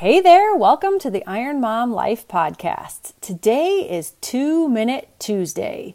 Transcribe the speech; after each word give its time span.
Hey 0.00 0.22
there, 0.22 0.56
welcome 0.56 0.98
to 1.00 1.10
the 1.10 1.22
Iron 1.26 1.60
Mom 1.60 1.92
Life 1.92 2.26
Podcast. 2.26 3.12
Today 3.20 3.86
is 3.86 4.14
Two 4.22 4.66
Minute 4.66 5.10
Tuesday. 5.18 5.94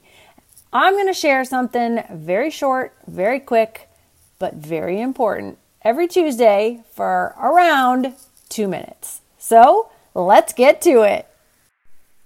I'm 0.71 0.93
going 0.93 1.07
to 1.07 1.13
share 1.13 1.43
something 1.43 2.03
very 2.11 2.51
short, 2.51 2.95
very 3.07 3.39
quick, 3.39 3.89
but 4.37 4.53
very 4.53 5.01
important 5.01 5.57
every 5.81 6.07
Tuesday 6.07 6.83
for 6.93 7.33
around 7.41 8.13
two 8.47 8.67
minutes. 8.67 9.21
So 9.39 9.89
let's 10.13 10.53
get 10.53 10.83
to 10.83 11.01
it. 11.01 11.27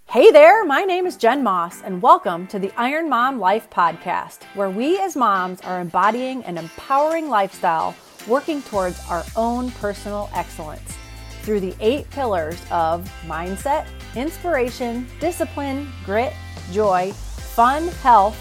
Hey 0.09 0.31
there, 0.31 0.65
my 0.65 0.81
name 0.81 1.05
is 1.05 1.15
Jen 1.15 1.43
Moss, 1.43 1.81
and 1.81 2.01
welcome 2.01 2.45
to 2.47 2.59
the 2.59 2.73
Iron 2.75 3.07
Mom 3.07 3.39
Life 3.39 3.69
Podcast, 3.69 4.43
where 4.53 4.69
we 4.69 4.99
as 4.99 5.15
moms 5.15 5.61
are 5.61 5.79
embodying 5.79 6.43
an 6.43 6.57
empowering 6.57 7.29
lifestyle 7.29 7.95
working 8.27 8.61
towards 8.63 8.99
our 9.09 9.23
own 9.37 9.71
personal 9.71 10.29
excellence 10.35 10.98
through 11.41 11.59
the 11.59 11.75
eight 11.79 12.09
pillars 12.09 12.59
of 12.71 13.09
mindset, 13.25 13.87
inspiration, 14.15 15.07
discipline, 15.19 15.89
grit, 16.05 16.33
joy, 16.71 17.11
fun, 17.13 17.87
health, 18.03 18.37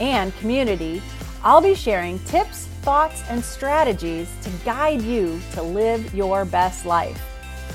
and 0.00 0.34
community. 0.36 1.02
I'll 1.42 1.60
be 1.60 1.74
sharing 1.74 2.18
tips, 2.20 2.66
thoughts, 2.82 3.22
and 3.28 3.42
strategies 3.42 4.30
to 4.42 4.50
guide 4.64 5.02
you 5.02 5.40
to 5.52 5.62
live 5.62 6.14
your 6.14 6.44
best 6.44 6.86
life. 6.86 7.20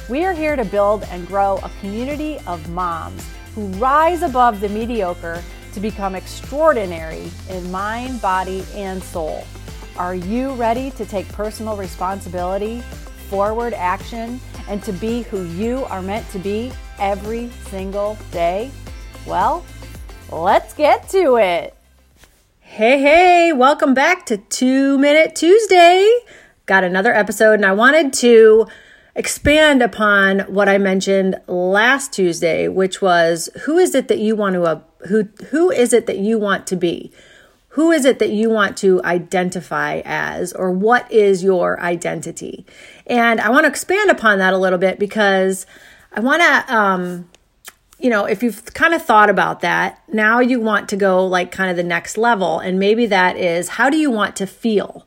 We 0.10 0.24
are 0.24 0.34
here 0.34 0.56
to 0.56 0.64
build 0.64 1.04
and 1.04 1.28
grow 1.28 1.58
a 1.58 1.72
community 1.82 2.40
of 2.48 2.70
moms 2.70 3.28
who 3.54 3.68
rise 3.74 4.22
above 4.22 4.62
the 4.62 4.70
mediocre 4.70 5.44
to 5.74 5.80
become 5.80 6.16
extraordinary 6.16 7.30
in 7.50 7.70
mind, 7.72 8.22
body, 8.22 8.64
and 8.74 9.04
soul. 9.04 9.46
Are 9.98 10.16
you 10.16 10.54
ready 10.54 10.92
to 10.92 11.06
take 11.06 11.28
personal 11.30 11.76
responsibility, 11.76 12.84
forward 13.30 13.74
action, 13.74 14.40
and 14.68 14.82
to 14.84 14.92
be 14.94 15.24
who 15.24 15.44
you 15.44 15.86
are 15.86 16.02
meant 16.02 16.30
to 16.32 16.40
be 16.40 16.72
every 17.00 17.50
single 17.70 18.18
day? 18.32 18.72
Well, 19.26 19.66
let's 20.32 20.74
get 20.74 21.10
to 21.10 21.38
it. 21.38 21.76
Hey, 22.60 23.00
hey, 23.02 23.54
welcome 23.54 23.94
back 23.94 24.26
to 24.28 24.38
Two 24.38 24.98
Minute 24.98 25.36
Tuesday. 25.36 26.10
Got 26.66 26.84
another 26.84 27.14
episode, 27.14 27.54
and 27.54 27.66
I 27.66 27.72
wanted 27.72 28.14
to 28.14 28.68
expand 29.16 29.82
upon 29.82 30.42
what 30.42 30.70
I 30.70 30.78
mentioned 30.78 31.36
last 31.48 32.14
Tuesday, 32.14 32.68
which 32.68 33.02
was 33.02 33.50
who 33.64 33.78
is 33.78 33.96
it 33.96 34.10
that 34.10 34.20
you 34.20 34.36
want 34.36 34.56
to 34.56 34.84
who 35.08 35.24
who 35.50 35.72
is 35.72 35.92
it 35.92 36.06
that 36.06 36.20
you 36.20 36.38
want 36.38 36.68
to 36.68 36.76
be? 36.76 37.12
Who 37.78 37.92
is 37.92 38.06
it 38.06 38.18
that 38.18 38.32
you 38.32 38.50
want 38.50 38.76
to 38.78 39.04
identify 39.04 40.02
as, 40.04 40.52
or 40.52 40.72
what 40.72 41.12
is 41.12 41.44
your 41.44 41.80
identity? 41.80 42.66
And 43.06 43.40
I 43.40 43.52
want 43.52 43.66
to 43.66 43.70
expand 43.70 44.10
upon 44.10 44.40
that 44.40 44.52
a 44.52 44.58
little 44.58 44.80
bit 44.80 44.98
because 44.98 45.68
I 46.12 46.22
want 46.22 46.42
to, 46.42 46.76
um, 46.76 47.30
you 48.00 48.10
know, 48.10 48.26
if 48.26 48.42
you've 48.42 48.74
kind 48.74 48.96
of 48.96 49.04
thought 49.04 49.30
about 49.30 49.60
that, 49.60 50.02
now 50.12 50.40
you 50.40 50.60
want 50.60 50.90
to 50.90 50.98
go 50.98 51.24
like 51.24 51.52
kind 51.52 51.70
of 51.70 51.78
the 51.78 51.84
next 51.84 52.18
level. 52.18 52.58
And 52.58 52.80
maybe 52.80 53.06
that 53.06 53.38
is 53.38 53.70
how 53.70 53.92
do 53.92 53.98
you 53.98 54.10
want 54.10 54.36
to 54.38 54.48
feel? 54.48 55.06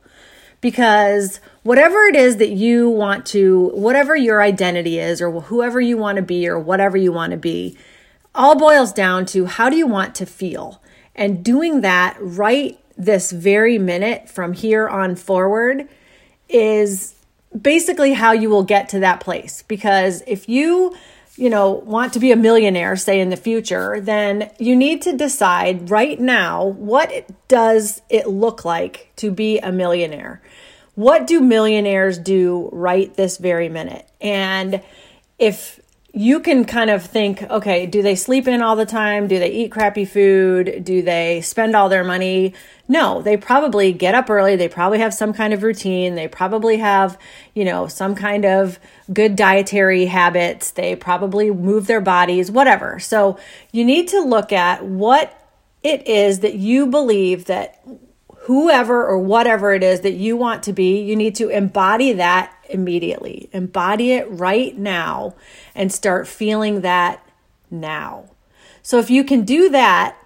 Because 0.60 1.40
whatever 1.64 2.04
it 2.04 2.14
is 2.14 2.36
that 2.36 2.50
you 2.50 2.88
want 2.88 3.26
to, 3.26 3.70
whatever 3.74 4.14
your 4.14 4.40
identity 4.40 5.00
is, 5.00 5.20
or 5.20 5.40
whoever 5.40 5.80
you 5.80 5.98
want 5.98 6.16
to 6.18 6.22
be, 6.22 6.46
or 6.46 6.56
whatever 6.56 6.96
you 6.96 7.10
want 7.10 7.32
to 7.32 7.36
be, 7.36 7.76
all 8.32 8.54
boils 8.54 8.92
down 8.92 9.26
to 9.26 9.46
how 9.46 9.68
do 9.68 9.74
you 9.74 9.88
want 9.88 10.14
to 10.14 10.24
feel? 10.24 10.80
And 11.20 11.44
doing 11.44 11.82
that 11.82 12.16
right 12.18 12.78
this 12.96 13.30
very 13.30 13.78
minute 13.78 14.30
from 14.30 14.54
here 14.54 14.88
on 14.88 15.16
forward 15.16 15.86
is 16.48 17.14
basically 17.60 18.14
how 18.14 18.32
you 18.32 18.48
will 18.48 18.64
get 18.64 18.88
to 18.88 19.00
that 19.00 19.20
place. 19.20 19.62
Because 19.68 20.22
if 20.26 20.48
you, 20.48 20.96
you 21.36 21.50
know, 21.50 21.72
want 21.72 22.14
to 22.14 22.20
be 22.20 22.32
a 22.32 22.36
millionaire, 22.36 22.96
say 22.96 23.20
in 23.20 23.28
the 23.28 23.36
future, 23.36 24.00
then 24.00 24.50
you 24.58 24.74
need 24.74 25.02
to 25.02 25.14
decide 25.14 25.90
right 25.90 26.18
now 26.18 26.64
what 26.64 27.26
does 27.48 28.00
it 28.08 28.26
look 28.26 28.64
like 28.64 29.12
to 29.16 29.30
be 29.30 29.58
a 29.58 29.70
millionaire? 29.70 30.40
What 30.94 31.26
do 31.26 31.40
millionaires 31.40 32.16
do 32.16 32.70
right 32.72 33.12
this 33.14 33.36
very 33.36 33.68
minute? 33.68 34.08
And 34.22 34.82
if 35.38 35.80
you 36.12 36.40
can 36.40 36.64
kind 36.64 36.90
of 36.90 37.04
think, 37.04 37.42
okay, 37.42 37.86
do 37.86 38.02
they 38.02 38.16
sleep 38.16 38.48
in 38.48 38.62
all 38.62 38.74
the 38.74 38.86
time? 38.86 39.28
Do 39.28 39.38
they 39.38 39.50
eat 39.50 39.70
crappy 39.70 40.04
food? 40.04 40.82
Do 40.84 41.02
they 41.02 41.40
spend 41.40 41.76
all 41.76 41.88
their 41.88 42.02
money? 42.02 42.54
No, 42.88 43.22
they 43.22 43.36
probably 43.36 43.92
get 43.92 44.14
up 44.16 44.28
early. 44.28 44.56
They 44.56 44.68
probably 44.68 44.98
have 44.98 45.14
some 45.14 45.32
kind 45.32 45.52
of 45.54 45.62
routine. 45.62 46.16
They 46.16 46.26
probably 46.26 46.78
have, 46.78 47.16
you 47.54 47.64
know, 47.64 47.86
some 47.86 48.16
kind 48.16 48.44
of 48.44 48.80
good 49.12 49.36
dietary 49.36 50.06
habits. 50.06 50.72
They 50.72 50.96
probably 50.96 51.50
move 51.50 51.86
their 51.86 52.00
bodies, 52.00 52.50
whatever. 52.50 52.98
So 52.98 53.38
you 53.70 53.84
need 53.84 54.08
to 54.08 54.20
look 54.20 54.52
at 54.52 54.84
what 54.84 55.36
it 55.84 56.06
is 56.08 56.40
that 56.40 56.54
you 56.54 56.86
believe 56.86 57.44
that 57.44 57.80
whoever 58.42 59.06
or 59.06 59.18
whatever 59.18 59.72
it 59.72 59.82
is 59.82 60.00
that 60.00 60.14
you 60.14 60.36
want 60.36 60.62
to 60.62 60.72
be, 60.72 61.00
you 61.00 61.14
need 61.14 61.34
to 61.36 61.48
embody 61.48 62.12
that 62.14 62.52
immediately. 62.68 63.48
Embody 63.52 64.12
it 64.12 64.30
right 64.30 64.76
now 64.76 65.34
and 65.74 65.92
start 65.92 66.26
feeling 66.26 66.80
that 66.80 67.24
now. 67.70 68.24
So 68.82 68.98
if 68.98 69.10
you 69.10 69.24
can 69.24 69.44
do 69.44 69.68
that, 69.70 70.16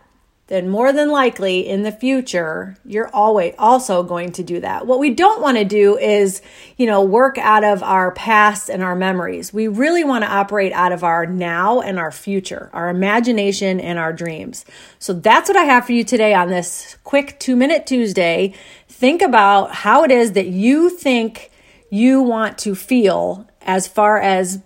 then 0.46 0.68
more 0.68 0.92
than 0.92 1.10
likely 1.10 1.66
in 1.66 1.84
the 1.84 1.92
future, 1.92 2.76
you're 2.84 3.08
always 3.08 3.54
also 3.58 4.02
going 4.02 4.30
to 4.32 4.42
do 4.42 4.60
that. 4.60 4.86
What 4.86 4.98
we 4.98 5.08
don't 5.08 5.40
want 5.40 5.56
to 5.56 5.64
do 5.64 5.96
is, 5.96 6.42
you 6.76 6.86
know, 6.86 7.02
work 7.02 7.38
out 7.38 7.64
of 7.64 7.82
our 7.82 8.12
past 8.12 8.68
and 8.68 8.82
our 8.82 8.94
memories. 8.94 9.54
We 9.54 9.68
really 9.68 10.04
want 10.04 10.22
to 10.22 10.30
operate 10.30 10.72
out 10.74 10.92
of 10.92 11.02
our 11.02 11.24
now 11.24 11.80
and 11.80 11.98
our 11.98 12.12
future, 12.12 12.68
our 12.74 12.90
imagination 12.90 13.80
and 13.80 13.98
our 13.98 14.12
dreams. 14.12 14.66
So 14.98 15.14
that's 15.14 15.48
what 15.48 15.56
I 15.56 15.64
have 15.64 15.86
for 15.86 15.92
you 15.92 16.04
today 16.04 16.34
on 16.34 16.50
this 16.50 16.98
quick 17.04 17.40
two 17.40 17.56
minute 17.56 17.86
Tuesday. 17.86 18.52
Think 18.86 19.22
about 19.22 19.72
how 19.72 20.04
it 20.04 20.10
is 20.10 20.32
that 20.32 20.48
you 20.48 20.90
think 20.90 21.50
you 21.88 22.20
want 22.20 22.58
to 22.58 22.74
feel 22.74 23.48
as 23.62 23.88
far 23.88 24.20
as 24.20 24.60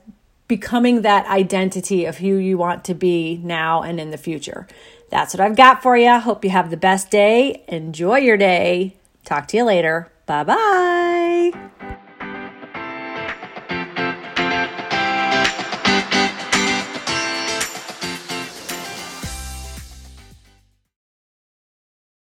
becoming 0.49 1.03
that 1.03 1.27
identity 1.27 2.07
of 2.07 2.17
who 2.19 2.37
you 2.37 2.57
want 2.59 2.83
to 2.85 2.95
be 2.95 3.39
now 3.45 3.83
and 3.83 4.01
in 4.01 4.11
the 4.11 4.17
future. 4.17 4.67
That's 5.11 5.35
what 5.35 5.41
I've 5.41 5.57
got 5.57 5.83
for 5.83 5.97
you. 5.97 6.19
Hope 6.19 6.45
you 6.45 6.51
have 6.51 6.71
the 6.71 6.77
best 6.77 7.11
day. 7.11 7.65
Enjoy 7.69 8.19
your 8.19 8.37
day. 8.37 8.97
Talk 9.25 9.49
to 9.49 9.57
you 9.57 9.65
later. 9.65 10.11
Bye 10.27 10.45
bye. 10.45 11.88